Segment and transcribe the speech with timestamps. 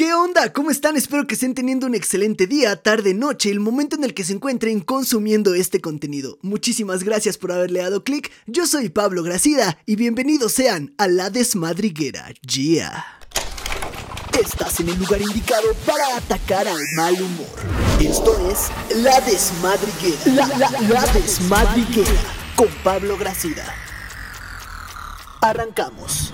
[0.00, 0.50] ¿Qué onda?
[0.54, 0.96] ¿Cómo están?
[0.96, 4.32] Espero que estén teniendo un excelente día, tarde, noche, el momento en el que se
[4.32, 6.38] encuentren consumiendo este contenido.
[6.40, 8.32] Muchísimas gracias por haberle dado clic.
[8.46, 12.32] Yo soy Pablo Gracida y bienvenidos sean a La Desmadriguera.
[12.50, 13.04] Yeah.
[14.42, 17.58] Estás en el lugar indicado para atacar al mal humor.
[18.00, 18.70] Esto es
[19.02, 20.18] La Desmadriguera.
[20.34, 22.22] La, la, la Desmadriguera
[22.56, 23.66] con Pablo Gracida.
[25.42, 26.32] Arrancamos.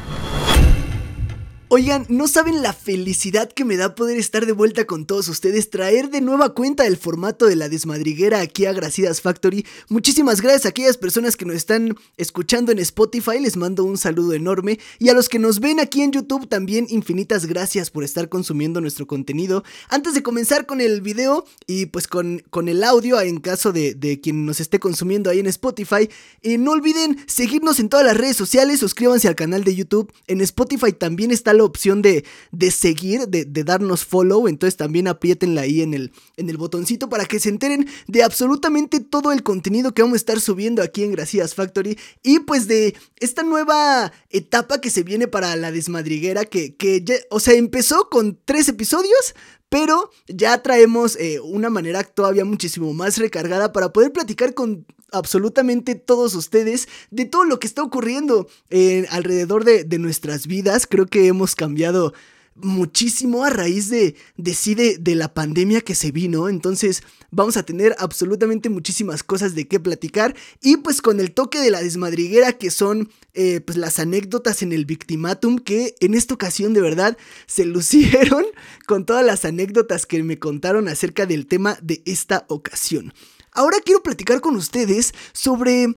[1.68, 5.68] Oigan, no saben la felicidad que me da poder estar de vuelta con todos ustedes,
[5.68, 9.66] traer de nueva cuenta el formato de la desmadriguera aquí a Gracidas Factory.
[9.88, 14.34] Muchísimas gracias a aquellas personas que nos están escuchando en Spotify, les mando un saludo
[14.34, 14.78] enorme.
[15.00, 18.80] Y a los que nos ven aquí en YouTube también infinitas gracias por estar consumiendo
[18.80, 19.64] nuestro contenido.
[19.88, 24.20] Antes de comenzar con el video y pues con, con el audio en caso de,
[24.22, 26.08] quien nos esté consumiendo ahí en Spotify,
[26.42, 30.12] eh, no olviden seguirnos en todas las redes sociales, suscríbanse al canal de YouTube.
[30.28, 35.62] En Spotify también está la opción de, de seguir, de, darnos follow, entonces también apriétenla
[35.62, 39.92] ahí en el, en el botoncito para que se enteren de absolutamente todo el contenido
[39.92, 41.98] que vamos a estar subiendo aquí en Gracias Factory.
[42.22, 47.16] Y pues de esta nueva etapa que se viene para la desmadriguera que, que ya,
[47.30, 49.34] o sea, empezó con tres episodios,
[49.76, 55.94] pero ya traemos eh, una manera todavía muchísimo más recargada para poder platicar con absolutamente
[55.96, 60.86] todos ustedes de todo lo que está ocurriendo eh, alrededor de, nuestras vidas.
[60.86, 62.14] Creo que hemos cambiado
[62.56, 66.48] muchísimo a raíz de, de de, la pandemia que se vino.
[66.48, 70.34] Entonces vamos a tener absolutamente muchísimas cosas de qué platicar.
[70.62, 74.72] Y pues con el toque de la desmadriguera que son eh, pues las anécdotas en
[74.72, 78.44] el victimatum que en esta ocasión de verdad se lucieron
[78.86, 83.12] con todas las anécdotas que me contaron acerca del tema de esta ocasión.
[83.52, 85.94] Ahora quiero platicar con ustedes sobre,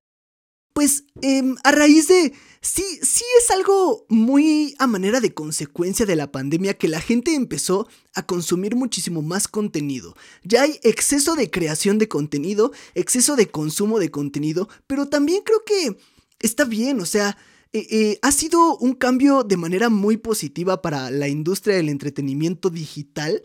[0.72, 2.32] pues, em, a raíz de...
[2.62, 7.34] Sí, sí es algo muy a manera de consecuencia de la pandemia que la gente
[7.34, 10.14] empezó a consumir muchísimo más contenido.
[10.44, 15.64] Ya hay exceso de creación de contenido, exceso de consumo de contenido, pero también creo
[15.64, 15.96] que
[16.38, 17.38] está bien, o sea,
[17.72, 22.68] eh, eh, ha sido un cambio de manera muy positiva para la industria del entretenimiento
[22.68, 23.42] digital.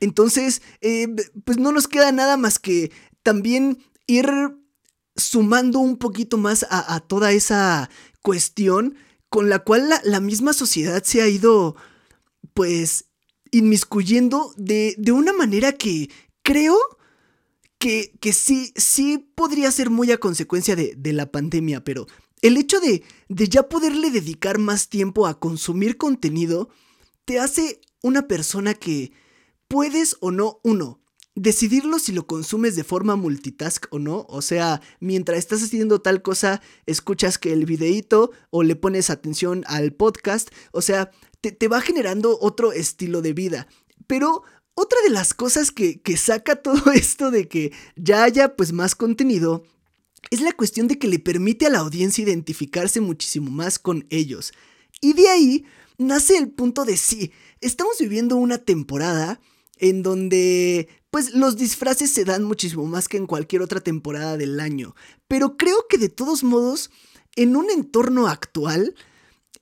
[0.00, 1.06] Entonces, eh,
[1.44, 2.90] pues no nos queda nada más que
[3.22, 4.26] también ir
[5.18, 7.90] sumando un poquito más a, toda esa
[8.22, 8.96] cuestión
[9.28, 11.76] con la cual la, misma sociedad se ha ido,
[12.54, 13.06] pues,
[13.50, 16.10] inmiscuyendo de, una manera que
[16.42, 16.78] creo
[17.78, 22.06] que, que, sí, sí podría ser muy a consecuencia de, de la pandemia, pero
[22.40, 26.70] el hecho de, de ya poderle dedicar más tiempo a consumir contenido
[27.24, 29.12] te hace una persona que
[29.66, 31.00] puedes o no, uno,
[31.38, 34.26] decidirlo si lo consumes de forma multitask o no.
[34.28, 39.64] O sea, mientras estás haciendo tal cosa, escuchas que el videíto o le pones atención
[39.66, 40.50] al podcast.
[40.72, 41.10] O sea,
[41.40, 43.68] te, va generando otro estilo de vida.
[44.06, 44.42] Pero
[44.74, 48.94] otra de las cosas que, que saca todo esto de que ya haya pues más
[48.94, 49.64] contenido
[50.30, 54.52] es la cuestión de que le permite a la audiencia identificarse muchísimo más con ellos.
[55.00, 55.64] Y de ahí
[55.96, 59.40] nace el punto de sí, estamos viviendo una temporada
[59.80, 64.60] en donde pues los disfraces se dan muchísimo más que en cualquier otra temporada del
[64.60, 64.94] año.
[65.26, 66.90] Pero creo que de todos modos,
[67.36, 68.94] en un entorno actual,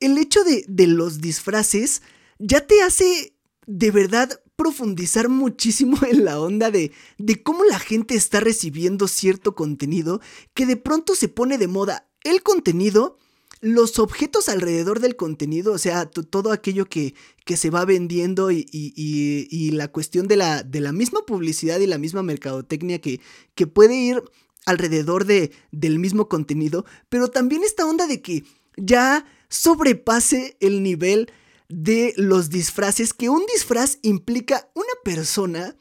[0.00, 2.02] el hecho de, de los disfraces
[2.38, 3.34] ya te hace
[3.66, 9.54] de verdad profundizar muchísimo en la onda de, de cómo la gente está recibiendo cierto
[9.54, 10.20] contenido
[10.54, 13.18] que de pronto se pone de moda el contenido
[13.60, 19.70] los objetos alrededor del contenido, o sea, todo aquello que, que, se va vendiendo y,
[19.72, 23.20] la cuestión de la, de la, misma publicidad y la misma mercadotecnia que,
[23.54, 24.22] que puede ir
[24.66, 28.44] alrededor de, del mismo contenido, pero también esta onda de que
[28.76, 31.30] ya sobrepase el nivel
[31.68, 35.76] de los disfraces, que un disfraz implica una persona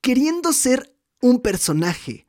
[0.00, 2.26] queriendo ser un personaje.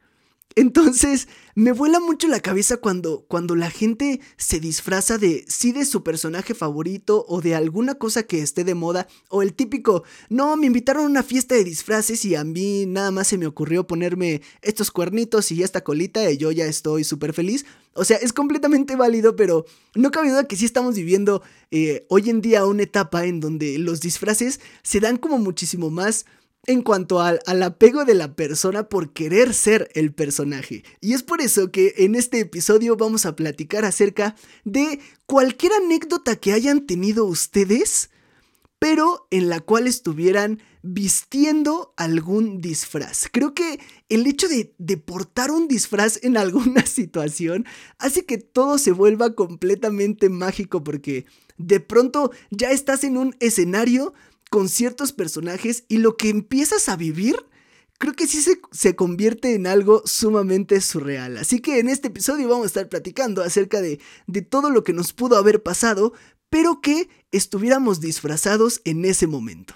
[0.56, 5.85] Entonces, me vuela mucho la cabeza cuando, cuando la gente se disfraza de sí de
[5.85, 10.57] su personaje favorito o de alguna cosa que esté de moda o el típico, no,
[10.57, 13.87] me invitaron a una fiesta de disfraces y a mí nada más se me ocurrió
[13.87, 17.66] ponerme estos cuernitos y esta colita y yo ya estoy súper feliz.
[17.93, 19.66] O sea, es completamente válido, pero
[19.96, 21.41] no cabe duda que sí estamos viviendo
[21.72, 26.25] eh, hoy en día una etapa en donde los disfraces se dan como muchísimo más
[26.67, 30.84] en cuanto al, apego de la persona por querer ser el personaje.
[30.99, 36.35] Y es por eso que en este episodio vamos a platicar acerca de cualquier anécdota
[36.35, 38.11] que hayan tenido ustedes,
[38.78, 43.28] pero en la cual estuvieran vistiendo algún disfraz.
[43.31, 43.79] Creo que
[44.09, 47.66] el hecho de, de, portar un disfraz en alguna situación
[47.97, 51.25] hace que todo se vuelva completamente mágico porque
[51.58, 54.13] de pronto ya estás en un escenario
[54.51, 57.37] con ciertos personajes y lo que empiezas a vivir
[57.97, 61.37] creo que sí se, convierte en algo sumamente surreal.
[61.37, 64.91] Así que en este episodio vamos a estar platicando acerca de, de todo lo que
[64.91, 66.11] nos pudo haber pasado,
[66.49, 69.73] pero que estuviéramos disfrazados en ese momento.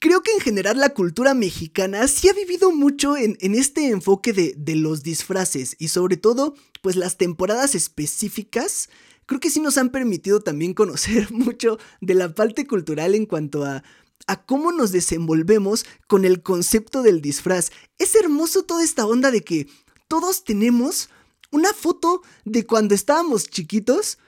[0.00, 4.54] Creo que en general la cultura mexicana sí ha vivido mucho en, este enfoque de,
[4.56, 8.88] de, los disfraces y sobre todo pues las temporadas específicas
[9.26, 13.64] creo que sí nos han permitido también conocer mucho de la parte cultural en cuanto
[13.64, 13.82] a
[14.26, 17.70] a cómo nos desenvolvemos con el concepto del disfraz.
[17.98, 19.68] Es hermoso toda esta onda de que
[20.08, 21.10] todos tenemos
[21.50, 24.18] una foto de cuando estábamos chiquitos.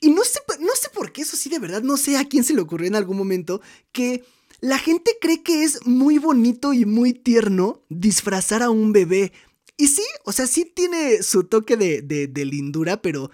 [0.00, 2.44] Y no sé, no sé por qué, eso sí de verdad, no sé a quién
[2.44, 3.60] se le ocurrió en algún momento,
[3.92, 4.24] que
[4.60, 9.32] la gente cree que es muy bonito y muy tierno disfrazar a un bebé.
[9.76, 13.30] Y sí, o sea, sí tiene su toque de, de, de lindura, pero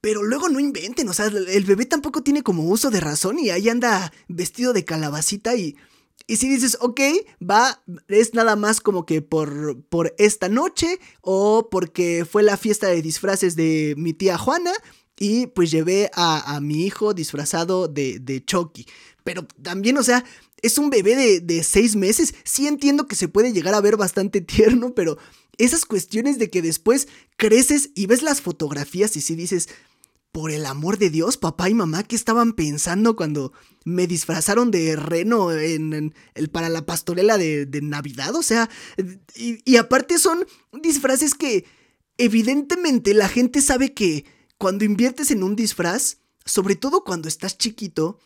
[0.00, 3.50] pero luego no inventen, o sea, el bebé tampoco tiene como uso de razón y
[3.50, 5.76] ahí anda vestido de calabacita y...
[6.26, 7.00] Y si dices, ok,
[7.42, 12.86] va, es nada más como que por, por esta noche o porque fue la fiesta
[12.86, 14.70] de disfraces de mi tía Juana
[15.18, 18.86] y pues llevé a, a mi hijo disfrazado de, de Chucky.
[19.24, 20.24] Pero también, o sea,
[20.62, 22.34] es un bebé de, de seis meses.
[22.44, 25.18] Sí entiendo que se puede llegar a ver bastante tierno, pero
[25.60, 29.68] esas cuestiones de que después creces y ves las fotografías y si dices,
[30.32, 33.52] por el amor de Dios, papá y mamá, ¿qué estaban pensando cuando
[33.84, 38.34] me disfrazaron de reno en, el, para la pastorela de, Navidad?
[38.36, 38.70] O sea,
[39.34, 40.46] y, y aparte son
[40.82, 41.64] disfraces que
[42.16, 44.24] evidentemente la gente sabe que
[44.56, 48.18] cuando inviertes en un disfraz, sobre todo cuando estás chiquito,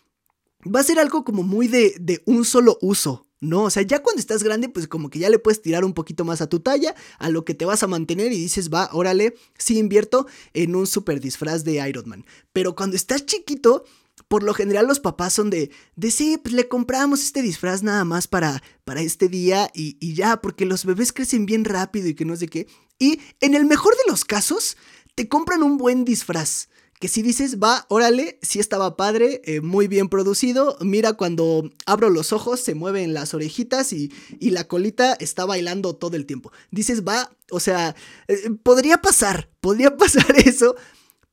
[0.65, 3.24] va a ser algo como muy de, de un solo uso.
[3.45, 5.95] No, o sea, ya cuando estás grande, pues como que ya le puedes tirar un
[5.95, 8.89] poquito más a tu talla, a lo que te vas a mantener y dices, va,
[8.93, 12.25] órale, sí invierto en un super disfraz de Iron Man.
[12.53, 13.85] Pero cuando estás chiquito,
[14.29, 18.05] por lo general los papás son de, de sí, pues le compramos este disfraz nada
[18.05, 22.15] más para, para este día y, y ya, porque los bebés crecen bien rápido y
[22.15, 22.67] que no sé qué.
[22.99, 24.77] Y en el mejor de los casos,
[25.15, 26.69] te compran un buen disfraz
[27.05, 32.09] que si dices, va, órale, sí estaba padre, eh, muy bien producido, mira cuando abro
[32.09, 34.11] los ojos se mueven las orejitas y,
[34.41, 36.51] la colita está bailando todo el tiempo.
[36.71, 37.95] Dices, va, o sea,
[38.27, 40.77] eh, podría pasar, podría pasar eso,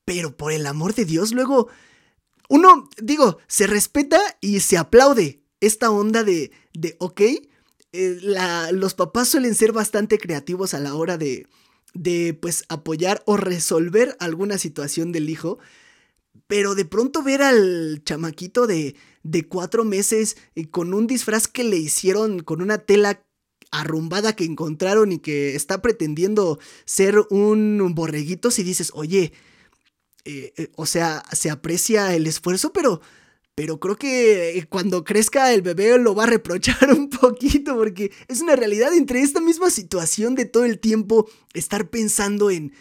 [0.03, 1.69] pero por el amor de Dios, luego,
[2.49, 7.21] uno, digo, se respeta y se aplaude esta onda de, de ok,
[7.93, 8.19] eh,
[8.73, 11.47] los papás suelen ser bastante creativos a la hora de
[11.93, 15.59] de pues apoyar o resolver alguna situación del hijo.
[16.47, 21.63] Pero de pronto ver al chamaquito de, de cuatro meses y con un disfraz que
[21.63, 23.23] le hicieron con una tela
[23.71, 29.31] arrumbada que encontraron y que está pretendiendo ser un borreguito, si dices, oye,
[30.25, 33.01] eh, eh, o sea, se aprecia el esfuerzo, pero
[33.55, 38.11] pero creo que eh, cuando crezca el bebé lo va a reprochar un poquito porque
[38.27, 42.73] es una realidad entre esta misma situación de todo el tiempo estar pensando en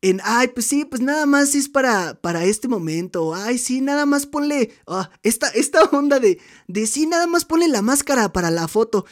[0.00, 4.06] en, ay, pues sí, pues nada más es para, para este momento, ay, sí, nada
[4.06, 6.38] más ponle, ah, esta, esta onda de,
[6.68, 9.06] de sí, nada más ponle la máscara para la foto,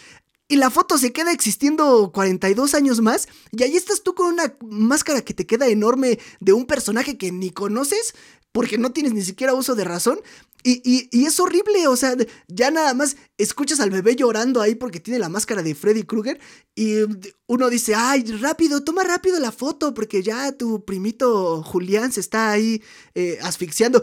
[0.48, 4.56] y la foto se queda existiendo 42 años más, y ahí estás tú con una
[4.60, 8.14] máscara que te queda enorme de un personaje que ni conoces,
[8.56, 10.18] porque no tienes ni siquiera uso de razón,
[10.64, 12.16] y, es horrible, o sea,
[12.48, 16.40] ya nada más escuchas al bebé llorando ahí porque tiene la máscara de Freddy Krueger
[16.74, 17.00] y
[17.48, 22.50] uno dice, ay, rápido, toma rápido la foto porque ya tu primito Julián se está
[22.50, 22.82] ahí
[23.14, 24.02] eh, asfixiando.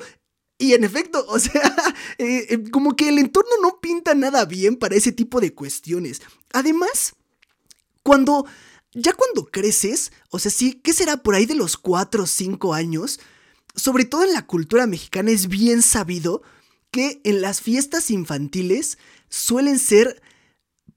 [0.59, 1.73] Y en efecto, o sea,
[2.19, 6.21] eh, eh, como que el entorno no pinta nada bien para ese tipo de cuestiones.
[6.53, 7.15] Además,
[8.03, 8.45] cuando,
[8.93, 12.75] ya cuando creces, o sea, sí, ¿qué será por ahí de los 4 o 5
[12.75, 13.19] años?
[13.75, 16.41] Sobre todo en la cultura mexicana, es bien sabido
[16.91, 18.97] que en las fiestas infantiles
[19.29, 20.21] suelen ser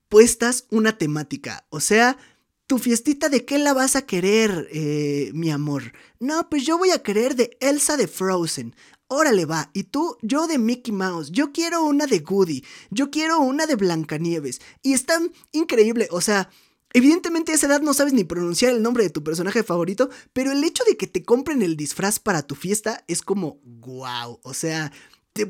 [0.08, 1.66] puestas una temática.
[1.70, 2.18] O sea,
[2.66, 5.92] tu fiestita de qué la vas a querer, eh, mi amor.
[6.18, 8.74] No, pues yo voy a querer de Elsa de Frozen.
[9.08, 13.38] Órale va, y tú, yo de Mickey Mouse, yo quiero una de Goody, yo quiero
[13.38, 14.60] una de Blancanieves.
[14.82, 15.20] Y está
[15.52, 16.50] increíble, o sea,
[16.96, 20.50] Evidentemente a esa edad no sabes ni pronunciar el nombre de tu personaje favorito, pero
[20.50, 24.54] el hecho de que te compren el disfraz para tu fiesta es como wow, o
[24.54, 24.90] sea,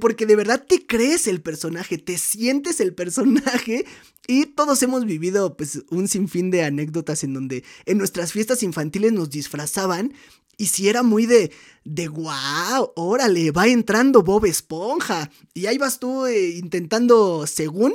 [0.00, 3.86] porque de verdad te crees el personaje, te sientes el personaje
[4.26, 9.12] y todos hemos vivido pues un sinfín de anécdotas en donde en nuestras fiestas infantiles
[9.12, 10.14] nos disfrazaban
[10.58, 11.52] y si era muy de,
[11.84, 15.30] de wow, órale, va entrando Bob Esponja.
[15.54, 17.94] Y ahí vas tú eh, intentando, según,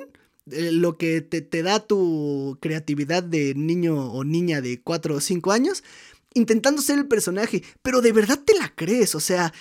[0.49, 5.51] eh, lo que te, da tu creatividad de niño o niña de 4 o 5
[5.51, 5.83] años,
[6.33, 9.53] intentando ser el personaje, pero de verdad te la crees, o sea,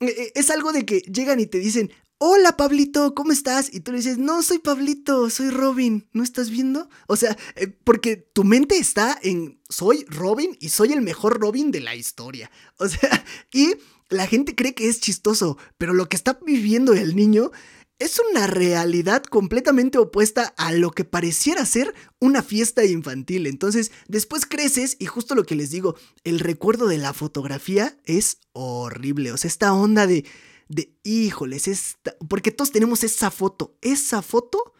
[0.00, 1.90] e, e, es algo de que llegan y te dicen,
[2.22, 3.72] hola Pablito, ¿cómo estás?
[3.72, 6.90] Y tú le dices, no, soy Pablito, soy Robin, ¿no estás viendo?
[7.06, 11.70] O sea, eh, porque tu mente está en, soy Robin y soy el mejor Robin
[11.70, 12.50] de la historia.
[12.76, 13.74] O sea, y
[14.10, 17.52] la gente cree que es chistoso, pero lo que está viviendo el niño
[18.00, 23.46] es una realidad completamente opuesta a lo que pareciera ser una fiesta infantil.
[23.46, 28.38] Entonces, después creces y justo lo que les digo, el recuerdo de la fotografía es
[28.52, 29.30] horrible.
[29.30, 30.24] O sea, esta onda de
[30.70, 34.72] de, híjoles, esta, porque todos tenemos esa foto, esa foto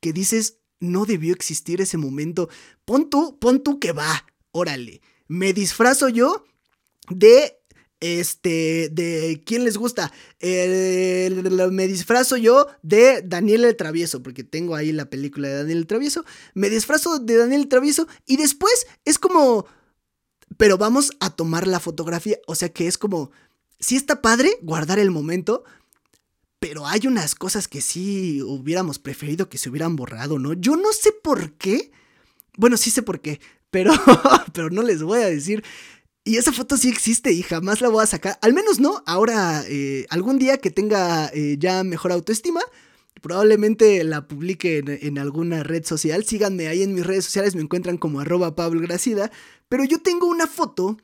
[0.00, 2.50] que dices, no debió existir ese momento.
[2.84, 5.00] Pon tú, pon tú que va, órale.
[5.26, 6.44] Me disfrazo yo
[7.08, 7.58] de
[8.04, 10.12] este, de quién les gusta.
[10.42, 15.86] me disfrazo yo de Daniel el Travieso, porque tengo ahí la película de Daniel el
[15.86, 16.24] Travieso.
[16.52, 19.66] Me disfrazo de Daniel el Travieso y después es como,
[20.58, 22.36] pero vamos a tomar la fotografía.
[22.46, 23.30] O sea que es como,
[23.80, 25.64] sí está padre guardar el momento,
[26.58, 30.52] pero hay unas cosas que sí hubiéramos preferido que se hubieran borrado, ¿no?
[30.52, 31.90] Yo no sé por qué.
[32.58, 33.92] Bueno, sí sé por qué, pero,
[34.52, 35.64] pero no les voy a decir.
[36.26, 38.38] Y esa foto sí existe y jamás la voy a sacar.
[38.40, 39.02] Al menos no.
[39.06, 42.62] Ahora, eh, algún día que tenga eh, ya mejor autoestima,
[43.20, 46.24] probablemente la publique en, alguna red social.
[46.24, 49.30] Síganme ahí en mis redes sociales, me encuentran como arroba Pablo Gracida.
[49.68, 50.96] Pero yo tengo una foto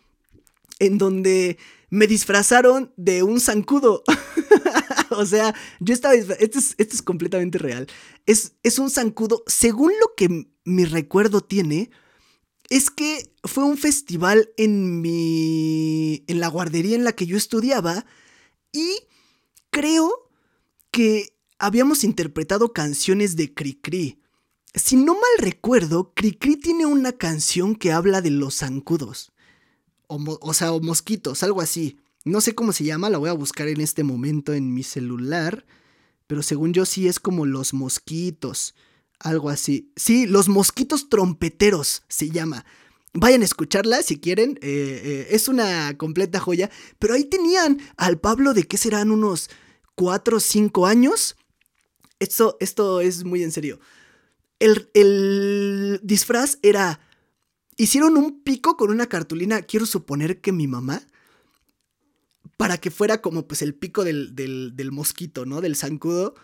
[0.79, 1.59] en donde
[1.91, 4.03] me disfrazaron de un zancudo.
[5.11, 7.89] o sea, yo estaba esto es, esto es completamente real.
[8.25, 11.91] Es, es un zancudo, según lo que mi recuerdo tiene,
[12.71, 16.25] es que fue un festival en mi.
[16.27, 18.07] en la guardería en la que yo estudiaba.
[18.73, 19.01] Y
[19.71, 20.31] creo
[20.91, 24.19] que habíamos interpretado canciones de Cricri.
[24.75, 29.33] Si no mal recuerdo, Cricri tiene una canción que habla de los zancudos
[30.11, 31.99] o, sea, o mosquitos, algo así.
[32.25, 35.65] No sé cómo se llama, la voy a buscar en este momento en mi celular.
[36.27, 38.75] Pero según yo sí es como los mosquitos.
[39.21, 39.93] Algo así.
[39.97, 42.65] Sí, los mosquitos trompeteros se llama.
[43.13, 44.59] Vayan a escucharla si quieren.
[44.63, 46.71] Eh, eh, es una completa joya.
[46.99, 49.51] Pero ahí tenían al Pablo de que serán unos
[49.95, 51.37] 4 o 5 años.
[52.19, 53.79] Esto, esto es muy en serio.
[54.59, 57.01] El, el disfraz era
[57.81, 61.01] Hicieron un pico con una cartulina, quiero suponer que mi mamá,
[62.59, 65.63] para que fuera como pues el pico del, del, mosquito, ¿no?
[65.63, 66.35] Del zancudo.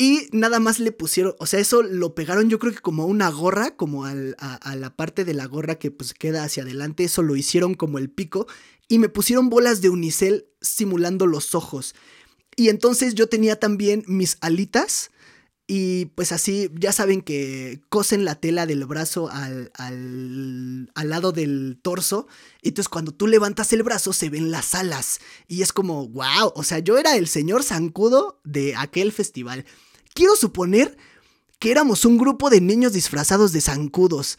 [0.00, 3.30] Y nada más le pusieron, o sea, eso lo pegaron yo creo que como una
[3.30, 7.22] gorra, como a, a, la parte de la gorra que pues queda hacia adelante, eso
[7.22, 8.46] lo hicieron como el pico.
[8.86, 11.96] Y me pusieron bolas de unicel simulando los ojos.
[12.54, 15.10] Y entonces yo tenía también mis alitas
[15.66, 21.32] y pues así, ya saben que cosen la tela del brazo al, al, al, lado
[21.32, 22.28] del torso.
[22.62, 25.20] Y entonces cuando tú levantas el brazo se ven las alas.
[25.48, 29.66] Y es como, wow, o sea, yo era el señor zancudo de aquel festival.
[30.18, 30.96] Quiero suponer
[31.60, 34.36] que éramos un grupo de niños disfrazados de zancudos.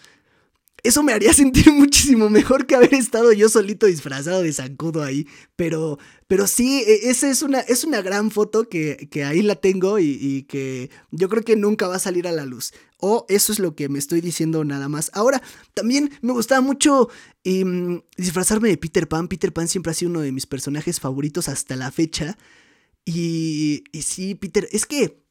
[0.83, 5.25] Eso me haría sentir muchísimo mejor que haber estado yo solito disfrazado de zancudo ahí.
[5.55, 9.55] Pero, pero sí, e, esa es una, es una gran foto que, que ahí la
[9.55, 12.73] tengo y, que yo creo que nunca va a salir a la luz.
[12.97, 15.11] O eso es lo que me estoy diciendo nada más.
[15.13, 15.41] Ahora,
[15.73, 17.07] también me gustaba mucho
[17.45, 19.29] em, disfrazarme de Peter Pan.
[19.29, 22.37] Peter Pan siempre ha sido uno de mis personajes favoritos hasta la fecha.
[23.05, 25.28] Y, y sí, Peter, es que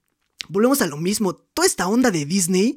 [0.48, 1.34] volvemos a lo mismo.
[1.34, 2.76] Toda esta onda de Disney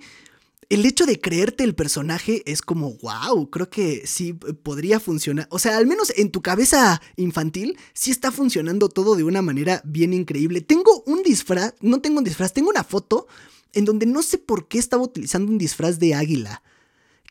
[0.71, 5.45] el hecho de creerte el personaje es como, wow, creo que sí podría funcionar.
[5.51, 9.81] O sea, al menos en tu cabeza infantil, sí está funcionando todo de una manera
[9.83, 10.61] bien increíble.
[10.61, 13.27] Tengo un disfraz, no tengo un disfraz, tengo una foto
[13.73, 16.63] en donde no sé por qué estaba utilizando un disfraz de águila.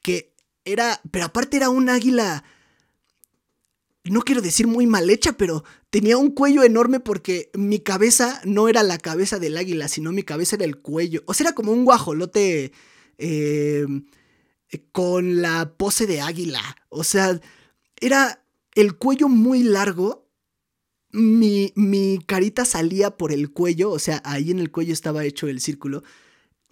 [0.03, 0.35] Que
[0.67, 2.45] era, pero aparte era un águila
[4.11, 8.69] no quiero decir muy mal hecha, pero tenía un cuello enorme porque mi cabeza no
[8.69, 11.23] era la cabeza del águila, sino mi cabeza era el cuello.
[11.27, 12.73] O sea, era como un guajolote
[13.21, 14.07] Em,
[14.93, 16.63] con la pose de águila.
[16.89, 17.39] O sea,
[18.01, 20.29] era el cuello muy largo.
[21.13, 25.49] Mi, mi carita salía por el cuello, o sea, ahí en el cuello estaba hecho
[25.49, 26.03] el círculo.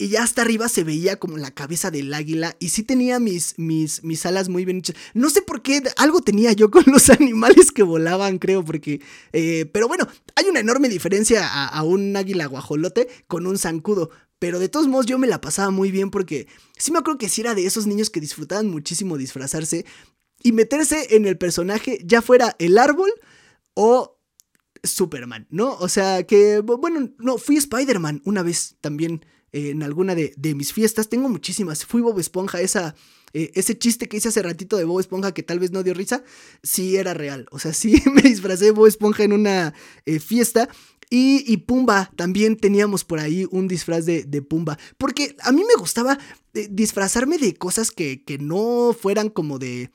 [0.01, 2.55] Y ya hasta arriba se veía como la cabeza del águila.
[2.59, 4.95] Y sí tenía mis, mis, mis alas muy bien hechas.
[5.13, 9.01] No sé por qué, algo tenía yo con los animales que volaban, creo, porque...
[9.33, 14.09] Eh, pero bueno, hay una enorme diferencia a, a, un águila guajolote con un zancudo.
[14.39, 17.27] Pero de todos modos yo me la pasaba muy bien porque sí me acuerdo que
[17.27, 19.85] sí era de esos niños que disfrutaban muchísimo disfrazarse
[20.41, 23.11] y meterse en el personaje, ya fuera el árbol
[23.73, 24.17] o
[24.83, 25.73] Superman, ¿no?
[25.73, 31.09] O sea que, bueno, no, fui Spider-Man una vez también en alguna de, mis fiestas,
[31.09, 32.95] tengo muchísimas, fui Bob Esponja, esa,
[33.33, 35.93] eh, ese chiste que hice hace ratito de Bob Esponja que tal vez no dio
[35.93, 36.23] risa,
[36.63, 39.73] sí era real, o sea, sí me disfracé de Bob Esponja en una
[40.05, 40.69] eh, fiesta
[41.11, 44.77] Y, Pumba, también teníamos por ahí un disfraz de, Pumba.
[44.99, 46.19] Porque a mí me gustaba
[46.53, 49.89] eh, disfrazarme de cosas que, que no fueran como de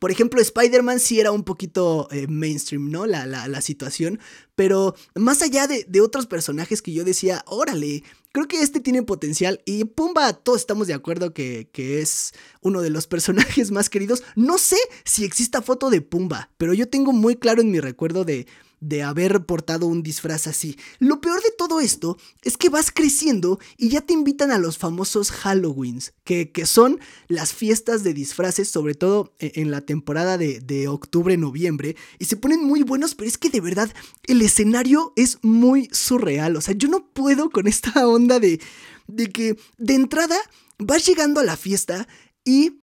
[0.00, 3.04] por ejemplo, Spider-Man sí era un poquito eh, mainstream, ¿no?
[3.04, 4.18] La, la, situación.
[4.54, 8.02] Pero más allá de, otros personajes que yo decía, órale,
[8.32, 9.60] creo que este tiene potencial.
[9.66, 14.22] Y Pumba, todos estamos de acuerdo que, que es uno de los personajes más queridos.
[14.36, 18.24] No sé si exista foto de Pumba, pero yo tengo muy claro en mi recuerdo
[18.24, 18.46] de
[18.80, 20.76] de haber portado un disfraz así.
[20.98, 24.78] Lo peor de todo esto es que vas creciendo y ya te invitan a los
[24.78, 30.38] famosos Halloweens, que, que son las fiestas de disfraces, sobre todo e, en la temporada
[30.38, 33.92] de, de octubre-noviembre, y se ponen muy buenos, pero es que de verdad
[34.24, 36.56] el escenario es muy surreal.
[36.56, 38.60] O sea, yo no puedo con esta onda de,
[39.06, 40.36] de que de entrada
[40.78, 42.08] vas llegando a la fiesta
[42.44, 42.80] y...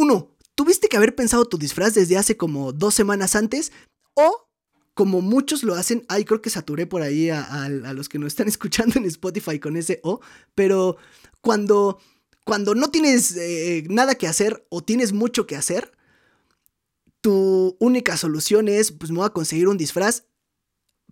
[0.00, 3.72] Uno, tuviste que haber pensado tu disfraz desde hace como dos semanas antes,
[4.14, 4.47] o
[4.98, 8.48] como muchos lo hacen, ay, creo que saturé por ahí a, los que nos están
[8.48, 10.20] escuchando en Spotify con ese O,
[10.56, 10.96] pero
[11.40, 12.00] cuando,
[12.44, 15.92] cuando no tienes eh, nada que hacer o tienes mucho que hacer,
[17.20, 20.24] tu única solución es, pues me voy a conseguir un disfraz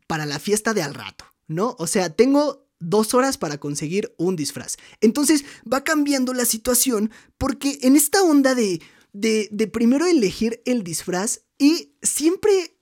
[0.09, 1.77] para la fiesta de al rato, ¿no?
[1.79, 4.79] O sea, tengo dos horas para conseguir un disfraz.
[5.01, 11.43] Entonces va cambiando la situación porque en esta onda de, de primero elegir el disfraz
[11.57, 12.76] y siempre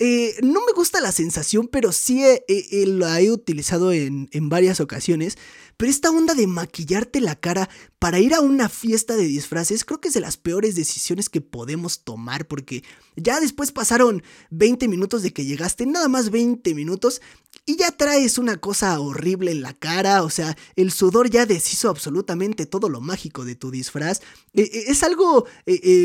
[0.00, 2.22] eh, no me gusta la sensación, pero sí
[2.86, 5.36] la he utilizado en, en, varias ocasiones.
[5.76, 10.00] Pero esta onda de maquillarte la cara para ir a una fiesta de disfraces creo
[10.00, 12.84] que es de las peores decisiones que podemos tomar porque
[13.16, 17.20] ya después pasaron 20 minutos de que llegaste, nada más 20 minutos
[17.66, 21.90] y ya traes una cosa horrible en la cara, o sea, el sudor ya deshizo
[21.90, 24.20] absolutamente todo lo mágico de tu disfraz.
[24.54, 25.46] Eh, eh, es algo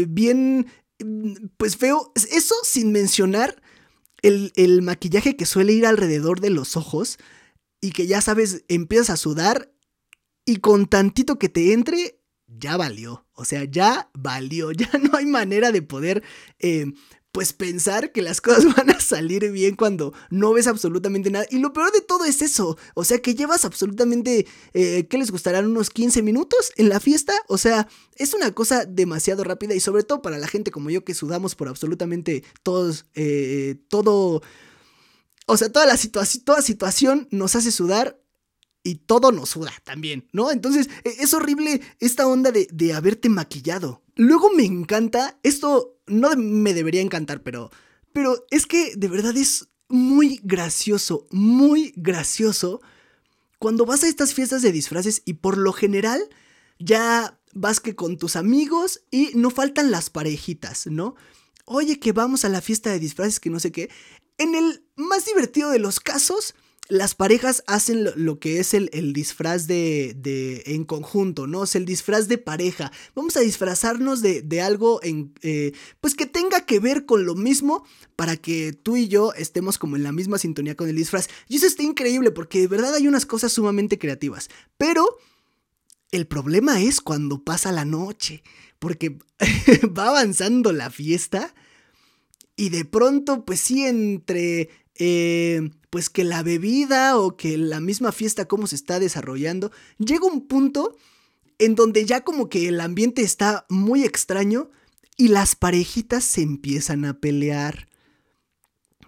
[0.07, 0.67] bien,
[0.99, 3.62] mm, pues feo, eso sin mencionar
[4.23, 7.19] el, maquillaje que suele ir alrededor de los ojos
[7.81, 9.71] y que ya sabes, empiezas a sudar
[10.45, 13.27] y con tantito que te entre, ya valió.
[13.33, 14.71] O sea, ya valió.
[14.77, 16.23] Ya no hay manera de poder
[16.59, 16.85] eh,
[17.33, 21.45] pues pensar que las cosas van a salir bien cuando no ves absolutamente nada.
[21.49, 22.77] Y lo peor de todo es eso.
[22.93, 25.65] O sea, que llevas absolutamente, eh, ¿qué les gustarán?
[25.65, 27.33] Unos 15 minutos en la fiesta.
[27.49, 31.03] O sea, es una cosa demasiado rápida y sobre todo para la gente como yo
[31.03, 34.41] que sudamos por absolutamente todos, eh, todo...
[35.45, 38.22] O sea, toda la situación, toda situación nos hace sudar
[38.83, 40.51] y todo nos suda también, ¿no?
[40.51, 44.03] Entonces, e, es horrible esta onda de, de haberte maquillado.
[44.15, 47.71] Luego me encanta, esto no me debería encantar, pero,
[48.11, 52.81] pero es que de verdad es muy gracioso, muy gracioso
[53.63, 56.21] cuando vas a estas fiestas de disfraces y por lo general
[56.79, 61.15] ya vas que con tus amigos y no faltan las parejitas, ¿no?
[61.65, 63.89] Oye, que vamos a la fiesta de disfraces, que no sé qué.
[64.37, 66.55] En el más divertido de los casos,
[66.89, 71.61] las parejas hacen lo, que es el, disfraz de, de, en conjunto, ¿no?
[71.61, 72.91] O sea, el disfraz de pareja.
[73.15, 77.85] Vamos a disfrazarnos de, algo en, eh, pues que tenga que ver con lo mismo
[78.15, 81.29] para que tú y yo estemos como en la misma sintonía con el disfraz.
[81.47, 84.49] Y eso está increíble porque de verdad hay unas cosas sumamente creativas.
[84.77, 85.17] Pero
[86.11, 88.43] el problema es cuando pasa la noche,
[88.79, 89.19] porque
[89.97, 91.55] va avanzando la fiesta
[92.57, 94.69] y de pronto, pues sí, entre...
[94.95, 100.25] Eh, pues que la bebida o que la misma fiesta cómo se está desarrollando, llega
[100.25, 100.97] un punto
[101.59, 104.71] en donde ya como que el ambiente está muy extraño
[105.17, 107.89] y las parejitas se empiezan a pelear.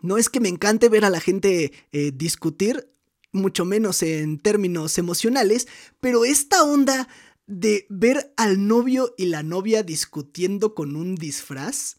[0.04, 2.88] No es que me encante ver a la gente eh, discutir,
[3.32, 5.68] mucho menos en términos emocionales,
[6.00, 7.08] pero esta onda
[7.48, 11.98] de ver al novio y la novia discutiendo con un disfraz,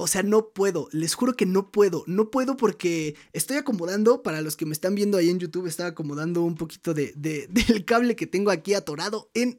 [0.00, 4.42] o sea, no puedo, les juro que no puedo, no puedo porque estoy acomodando, para
[4.42, 8.14] los que me están viendo ahí en YouTube, estaba acomodando un poquito de, del cable
[8.14, 9.58] que tengo aquí atorado en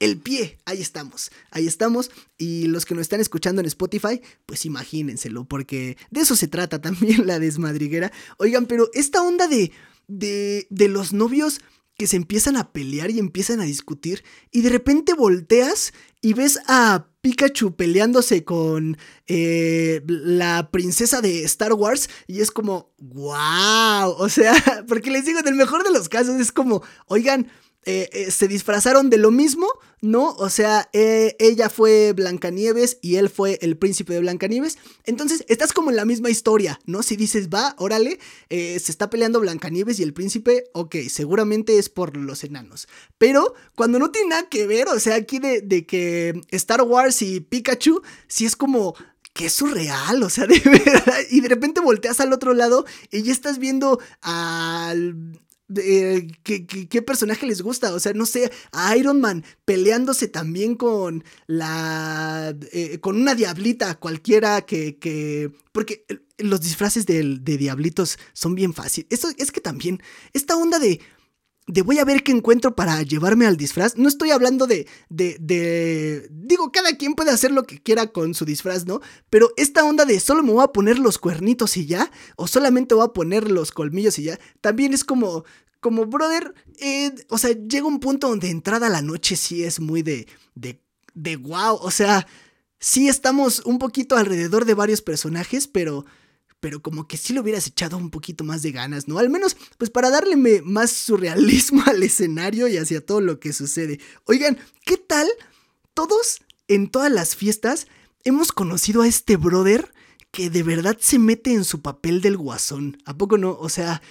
[0.00, 0.58] el pie.
[0.66, 2.10] Ahí estamos, ahí estamos.
[2.36, 6.78] Y los que nos están escuchando en Spotify, pues imagínenselo, porque de eso se trata
[6.82, 8.12] también la desmadriguera.
[8.36, 9.72] Oigan, pero esta onda de,
[10.08, 11.62] de, de los novios
[11.96, 16.58] que se empiezan a pelear y empiezan a discutir y de repente volteas y ves
[16.66, 24.28] a Pikachu peleándose con eh, la princesa de Star Wars y es como, wow, o
[24.28, 24.52] sea,
[24.88, 27.48] porque les digo, en el mejor de los casos es como, oigan,
[27.86, 29.68] eh, eh, se disfrazaron de lo mismo,
[30.00, 30.30] ¿no?
[30.36, 34.78] O sea, eh, ella fue Blancanieves y él fue el príncipe de Blancanieves.
[35.04, 37.02] Entonces, estás como en la misma historia, ¿no?
[37.02, 38.18] Si dices, va, órale,
[38.48, 42.88] se está peleando Blancanieves y el príncipe, ok, seguramente es por los enanos.
[43.18, 47.22] Pero cuando no tiene nada que ver, o sea, aquí de, de que Star Wars
[47.22, 48.94] y Pikachu, si es como,
[49.34, 51.18] que es surreal, o sea, de verdad.
[51.30, 55.38] Y de repente volteas al otro lado y ya estás viendo al
[55.74, 57.92] ¿qué, personaje les gusta?
[57.94, 62.54] O sea, no sé, a Iron Man peleándose también con la.
[62.72, 64.98] Eh, con una diablita cualquiera que.
[64.98, 66.04] que porque
[66.38, 69.08] los disfraces de, diablitos son bien fáciles.
[69.10, 70.02] Eso es que también.
[70.32, 71.00] Esta onda de
[71.66, 73.96] de voy a ver qué encuentro para llevarme al disfraz.
[73.96, 78.34] No estoy hablando de, de, de, digo, cada quien puede hacer lo que quiera con
[78.34, 79.00] su disfraz, ¿no?
[79.30, 82.94] Pero esta onda de solo me voy a poner los cuernitos y ya, o solamente
[82.94, 85.44] voy a poner los colmillos y ya, también es como,
[85.84, 90.00] como, brother, eh, o sea, llega un punto donde entrada la noche sí es muy
[90.00, 92.26] de, de, de wow, o sea,
[92.80, 96.06] sí estamos un poquito alrededor de varios personajes, pero
[96.58, 99.18] pero como que sí le hubieras echado un poquito más de ganas, ¿no?
[99.18, 104.00] Al menos, pues para darle más surrealismo al escenario y hacia todo lo que sucede.
[104.24, 105.28] Oigan, ¿qué tal?
[105.92, 107.88] Todos en todas las fiestas
[108.24, 109.92] hemos conocido a este brother
[110.34, 112.98] que de verdad se mete en su papel del guasón.
[113.04, 113.56] ¿A poco no?
[113.60, 114.02] O sea,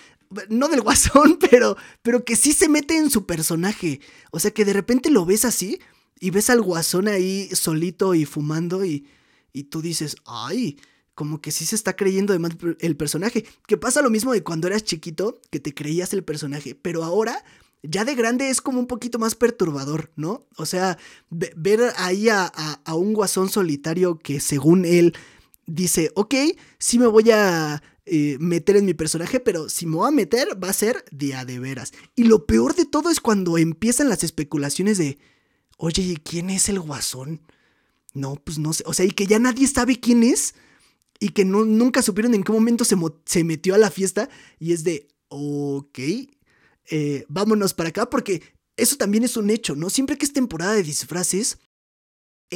[0.49, 4.01] no del guasón, pero, pero que sí se mete en su personaje.
[4.31, 5.79] O sea, que de repente lo ves así
[6.19, 9.07] y ves al guasón ahí solito y fumando y,
[9.51, 10.77] y tú dices, ay,
[11.15, 13.45] como que sí se está creyendo más el personaje.
[13.67, 17.43] Que pasa lo mismo de cuando eras chiquito, que te creías el personaje, pero ahora
[17.83, 20.47] ya de grande es como un poquito más perturbador, ¿no?
[20.57, 20.97] O sea,
[21.29, 22.51] ver ahí a,
[22.87, 25.13] un guasón solitario que según él
[25.65, 26.33] dice, ok,
[26.79, 30.61] sí me voy a eh, meter en mi personaje, pero si me voy a meter
[30.61, 31.93] va a ser día de veras.
[32.15, 35.19] Y lo peor de todo es cuando empiezan las especulaciones de,
[35.77, 37.41] oye, ¿quién es el guasón?
[38.13, 40.53] No, pues no sé, o sea, y que ya nadie sabe quién es
[41.19, 44.73] y que no, nunca supieron en qué momento se, se metió a la fiesta y
[44.73, 45.99] es de, ok,
[46.89, 48.43] eh, vámonos para acá porque
[48.75, 49.89] eso también es un hecho, ¿no?
[49.89, 51.59] Siempre que es temporada de disfraces,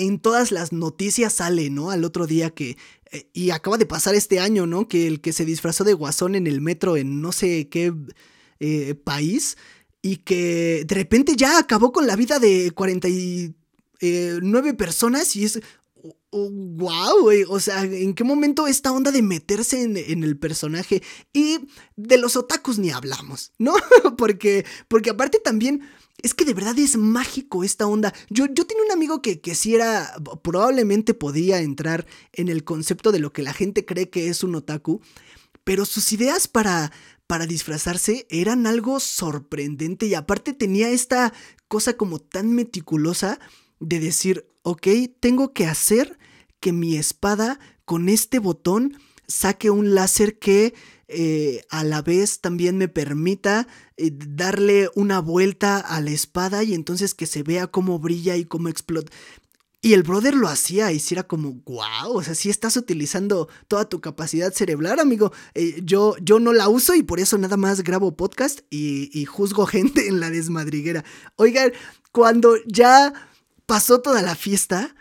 [0.03, 1.91] en todas las noticias sale, ¿no?
[1.91, 2.77] Al otro día que...
[3.11, 4.87] Eh, y acaba de pasar este año, ¿no?
[4.87, 7.93] Que el que se disfrazó de guasón en el metro en no sé qué
[8.59, 9.57] eh, país
[10.01, 15.59] y que de repente ya acabó con la vida de 49 personas y es,
[16.31, 17.43] wow, güey.
[17.47, 21.01] O sea, ¿en qué momento esta onda de meterse en, el personaje?
[21.33, 21.59] Y
[21.95, 23.73] de los otakus ni hablamos, ¿no?
[24.17, 25.81] porque, porque aparte también.
[26.21, 28.13] Es que de verdad es mágico esta onda.
[28.29, 33.11] Yo, yo tenía un amigo que, que sí era, probablemente podía entrar en el concepto
[33.11, 35.01] de lo que la gente cree que es un otaku,
[35.63, 36.91] pero sus ideas para,
[37.27, 41.33] para disfrazarse eran algo sorprendente y aparte tenía esta
[41.67, 43.39] cosa como tan meticulosa
[43.79, 44.87] de decir, ok,
[45.19, 46.17] tengo que hacer
[46.59, 50.73] que mi espada con este botón saque un láser que
[51.07, 56.73] eh, a la vez también me permita eh, darle una vuelta a la espada y
[56.73, 59.11] entonces que se vea cómo brilla y cómo explota.
[59.81, 63.47] Y el brother lo hacía y si era como, wow, o sea, si estás utilizando
[63.67, 65.31] toda tu capacidad cerebral, amigo.
[65.53, 69.25] Eh, yo, yo no la uso y por eso nada más grabo podcast y, y
[69.25, 71.05] juzgo gente en la desmadriguera.
[71.35, 71.71] Oigan,
[72.11, 73.13] cuando ya
[73.65, 74.95] pasó toda la fiesta,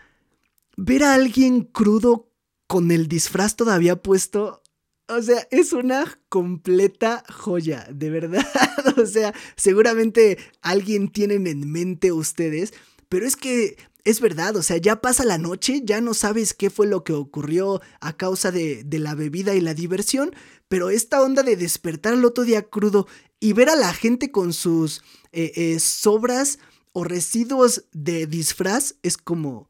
[0.77, 2.31] ver a alguien crudo
[2.67, 4.61] con el disfraz todavía puesto,
[5.09, 8.45] o sea, es una completa joya, de verdad.
[8.97, 12.73] o sea, seguramente alguien tienen en mente ustedes,
[13.09, 16.69] pero es que es verdad, o sea, ya pasa la noche, ya no sabes qué
[16.69, 20.33] fue lo que ocurrió a causa de, la bebida y la diversión,
[20.69, 23.05] pero esta onda de despertar al otro día crudo
[23.41, 25.01] y ver a la gente con sus
[25.33, 26.59] eh, eh, sobras
[26.93, 29.69] o residuos de disfraz es como...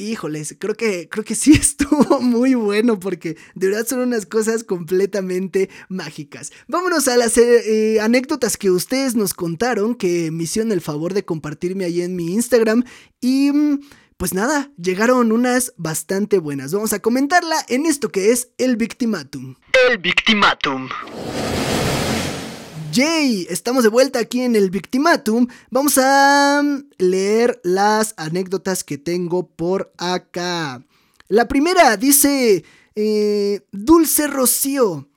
[0.00, 4.62] Híjoles, creo que, creo que sí estuvo muy bueno porque de verdad son unas cosas
[4.62, 6.52] completamente mágicas.
[6.68, 11.14] Vámonos a las eh, eh, anécdotas que ustedes nos contaron, que me hicieron el favor
[11.14, 12.84] de compartirme ahí en mi Instagram.
[13.20, 13.80] Y mm,
[14.16, 16.72] pues nada, llegaron unas bastante buenas.
[16.72, 19.56] Vamos a comentarla en esto que es el Victimatum.
[19.90, 20.88] El Victimatum.
[23.00, 25.46] Estamos de vuelta aquí en el Victimatum.
[25.70, 26.62] Vamos a
[26.98, 30.84] leer las anécdotas que tengo por acá.
[31.28, 32.64] La primera dice
[32.96, 35.08] eh, Dulce Rocío.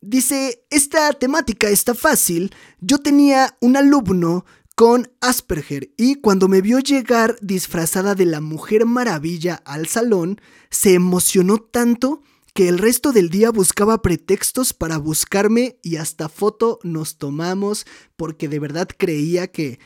[0.00, 2.54] Dice, esta temática está fácil.
[2.80, 4.44] Yo tenía un alumno
[4.76, 10.94] con Asperger y cuando me vio llegar disfrazada de la Mujer Maravilla al salón, se
[10.94, 12.22] emocionó tanto
[12.56, 17.84] que el resto del día buscaba pretextos para buscarme y hasta foto nos tomamos
[18.16, 19.78] porque de verdad creía que,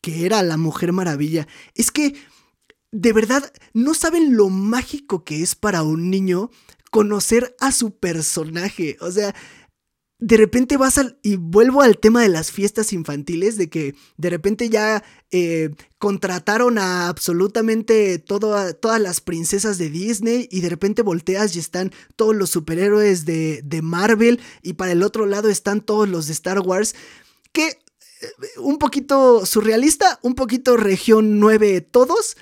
[0.00, 1.46] que era la mujer maravilla.
[1.74, 2.14] Es que,
[2.90, 6.50] de verdad, no saben lo mágico que es para un niño
[6.90, 8.96] conocer a su personaje.
[9.02, 9.34] O sea,
[10.20, 11.18] de repente vas al...
[11.22, 16.78] Y vuelvo al tema de las fiestas infantiles, de que de repente ya eh, contrataron
[16.78, 22.50] a absolutamente todas las princesas de Disney y de repente volteas y están todos los
[22.50, 26.94] superhéroes de, de Marvel y para el otro lado están todos los de Star Wars,
[27.52, 27.76] que eh,
[28.58, 32.36] un poquito surrealista, un poquito región 9 todos,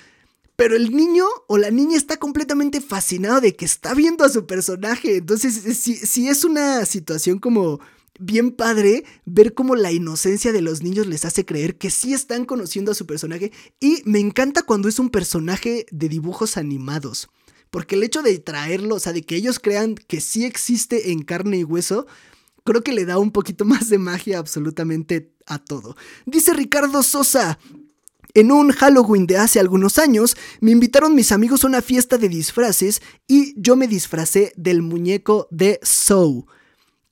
[0.59, 4.45] pero el niño o la niña está completamente fascinado de que está viendo a su
[4.45, 5.15] personaje.
[5.15, 7.79] Entonces, sí, es una situación como
[8.19, 12.43] bien padre ver cómo la inocencia de los niños les hace creer que sí están
[12.43, 13.53] conociendo a su personaje.
[13.79, 17.29] Y me encanta cuando es un personaje de dibujos animados.
[17.71, 21.23] Porque el hecho de traerlo, o sea, de que ellos crean que sí existe en
[21.23, 22.05] carne y hueso,
[22.65, 25.95] creo que le da un poquito más de magia absolutamente a todo.
[26.25, 27.59] Dice Ricardo Sosa,
[28.33, 32.29] en un Halloween de hace algunos años, me invitaron mis amigos a una fiesta de
[32.29, 36.45] disfraces y yo me disfracé del muñeco de Soul.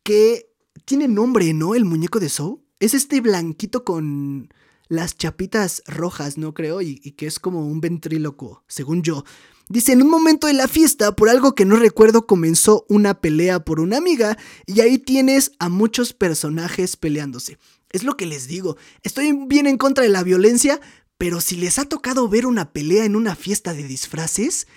[0.03, 0.49] Que
[0.85, 1.75] tiene nombre, ¿no?
[1.75, 2.61] El muñeco de Soul.
[2.79, 4.53] Es este blanquito con
[4.87, 6.81] las chapitas rojas, ¿no creo?
[6.81, 9.25] Y, y, que es como un ventríloco, según yo.
[9.69, 13.65] Dice, en un momento de la fiesta, por algo que no recuerdo, comenzó una pelea
[13.65, 17.57] por una amiga y ahí tienes a muchos personajes peleándose.
[17.91, 20.79] Es lo que les digo, estoy bien en contra de la violencia,
[21.17, 24.67] pero si les ha tocado ver una pelea en una fiesta de disfraces,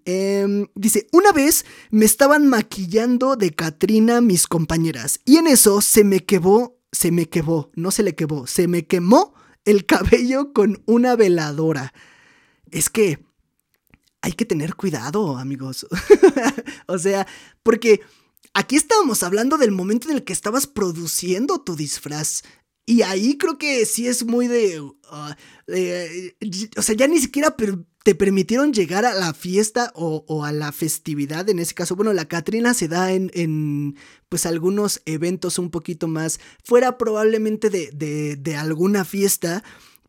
[0.06, 6.04] Em, dice, una vez me estaban maquillando de Katrina mis compañeras y en eso se
[6.04, 9.34] me quemó, se me quemó, no se le quemó, se me quemó
[9.66, 11.92] el cabello con una veladora.
[12.70, 13.26] Es que
[14.22, 15.88] hay que tener cuidado, amigos.
[16.88, 17.28] o sea,
[17.64, 18.02] porque
[18.54, 22.44] aquí estábamos hablando del momento en el que estabas produciendo tu disfraz.
[22.86, 24.82] Y ahí creo que sí es muy de...
[25.10, 25.36] Ah,
[26.78, 27.56] o sea, ya ni siquiera
[28.06, 32.28] te permitieron llegar a la fiesta o, a la festividad, en ese caso, bueno, la
[32.28, 33.96] Catrina se da en,
[34.30, 39.64] pues algunos eventos un poquito más, fuera probablemente de, alguna fiesta,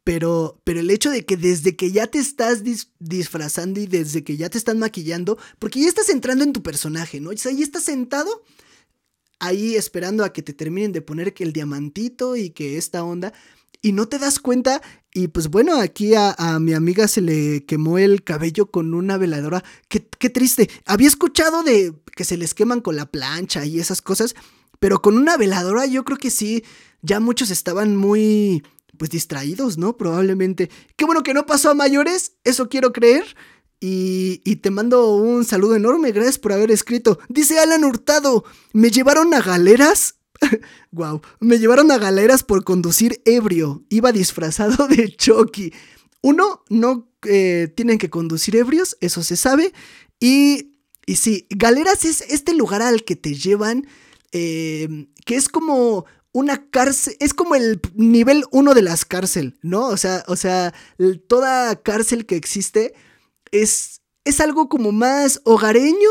[0.04, 2.62] pero, pero el hecho de que desde que ya te estás
[2.98, 7.18] disfrazando y desde que ya te están maquillando, porque ya estás entrando en tu personaje,
[7.18, 7.30] ¿no?
[7.30, 8.42] O sea, ya estás sentado
[9.38, 13.32] ahí esperando a que te terminen de poner que el diamantito y que esta onda,
[13.82, 14.82] y no te das cuenta.
[15.12, 19.64] Y pues bueno, aquí a, mi amiga se le quemó el cabello con una veladora.
[19.88, 20.68] Qué, qué, triste.
[20.84, 24.34] Había escuchado de que se les queman con la plancha y esas cosas,
[24.78, 26.64] pero con una veladora yo creo que sí,
[27.02, 28.62] ya muchos estaban muy,
[28.98, 29.96] pues distraídos, ¿no?
[29.96, 30.70] Probablemente.
[30.96, 33.24] Qué bueno que no pasó a mayores, eso quiero creer.
[33.78, 37.18] Y, y, te mando un saludo enorme, gracias por haber escrito.
[37.28, 40.15] Dice Alan Hurtado, me llevaron a galeras
[40.90, 41.20] wow.
[41.40, 43.84] Me llevaron a galeras por conducir ebrio.
[43.88, 45.72] Iba disfrazado de Chucky.
[46.22, 49.72] Uno, no eh, tienen que conducir ebrios, eso se sabe.
[50.20, 50.72] Y,
[51.06, 53.86] y sí, galeras es este lugar al que te llevan,
[54.32, 59.86] eh, que es como una cárcel, es como el nivel uno de las cárceles, ¿no?
[59.86, 60.74] O sea, o sea,
[61.28, 62.92] toda cárcel que existe
[63.52, 66.10] es, es algo como más hogareño,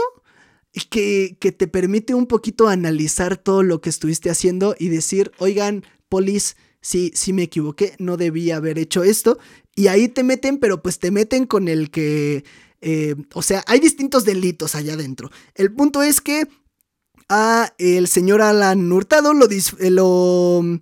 [0.84, 5.86] que, que te permite un poquito analizar todo lo que estuviste haciendo y decir, oigan,
[6.10, 9.40] polis, sí, sí me equivoqué, no debía haber hecho esto.
[9.76, 12.44] Y ahí te meten, pero pues te meten con el que...
[12.82, 15.32] Eh, o sea, hay distintos delitos allá adentro.
[15.56, 16.48] El punto es que
[17.30, 19.48] a el señor Alan Hurtado lo,
[19.80, 20.80] lo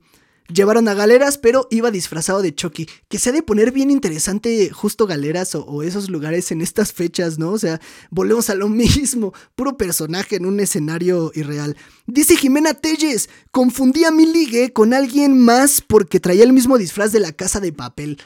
[0.47, 2.87] llevaron a Galeras, pero iba disfrazado de Chucky.
[3.07, 7.39] Que se ha de poner bien interesante justo Galeras o, esos lugares en estas fechas,
[7.39, 7.51] ¿no?
[7.51, 7.79] O sea,
[8.09, 11.77] volvemos a lo mismo, puro personaje en un escenario irreal.
[12.07, 17.11] Dice Jimena Telles, confundí a mi ligue con alguien más porque traía el mismo disfraz
[17.11, 18.19] de la casa de papel.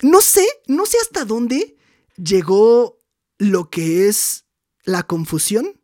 [0.00, 1.76] No sé, no sé hasta dónde
[2.16, 2.98] llegó
[3.38, 4.44] lo que es
[4.84, 5.80] la confusión.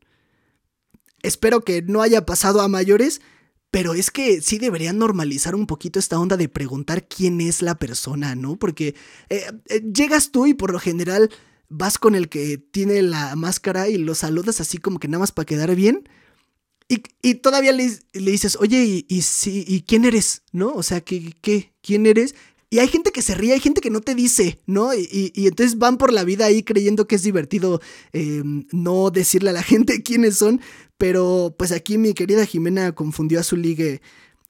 [1.23, 3.20] Espero que no haya pasado a mayores,
[3.74, 7.74] pero es que sí deberían normalizar un poquito esta onda de preguntar quién es la
[7.74, 8.54] persona, ¿no?
[8.54, 8.94] Porque
[9.30, 11.28] eh, eh, llegas tú y por lo general
[11.68, 15.32] vas con el que tiene la máscara y lo saludas así como que nada más
[15.32, 16.08] para quedar bien.
[16.87, 20.42] Y, todavía le, dices, oye, ¿y, y, ¿y quién eres?
[20.52, 20.68] ¿No?
[20.68, 21.72] O sea, ¿qué, qué?
[21.82, 22.37] ¿Quién eres?
[22.74, 24.92] Y hay gente que se ríe, hay gente que no te dice, ¿no?
[24.92, 27.80] Y, entonces van por la vida ahí creyendo que es divertido
[28.12, 30.60] em, no decirle a la gente quiénes son,
[30.98, 34.02] pero pues aquí mi querida Jimena confundió a su ligue.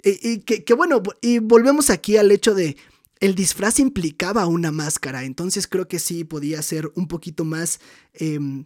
[0.03, 2.79] Y, que, bueno, y volvemos aquí al hecho de
[3.21, 7.79] el disfraz implicaba una máscara, entonces creo que sí podía ser un poquito más,
[8.15, 8.65] em,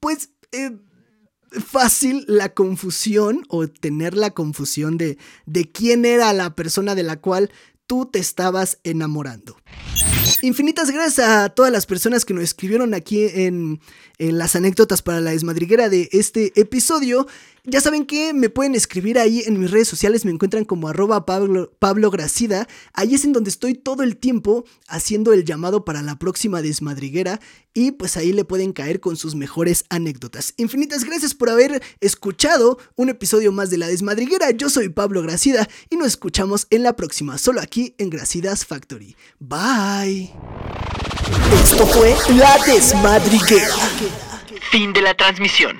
[0.00, 0.70] pues, eh,
[1.50, 7.20] fácil la confusión o tener la confusión de, de quién era la persona de la
[7.20, 7.50] cual
[7.86, 9.56] tú te estabas enamorando.
[10.42, 13.80] Infinitas gracias a todas las personas que nos escribieron aquí en,
[14.18, 17.26] las anécdotas para la desmadriguera de este episodio.
[17.64, 21.26] Ya saben que me pueden escribir ahí en mis redes sociales, me encuentran como arroba
[21.26, 22.12] Pablo, Pablo.
[22.92, 27.40] Ahí es en donde estoy todo el tiempo haciendo el llamado para la próxima desmadriguera
[27.74, 30.54] y pues ahí le pueden caer con sus mejores anécdotas.
[30.56, 34.50] Infinitas gracias por haber escuchado un episodio más de la desmadriguera.
[34.52, 39.16] Yo soy Pablo Gracida y nos escuchamos en la próxima, solo aquí en Gracidas Factory.
[39.40, 40.15] Bye.
[40.24, 43.74] Esto fue La Desmadriguera.
[44.70, 45.78] Fin de la transmisión.